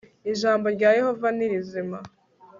[0.31, 1.99] ijambo rya yehova ni rizima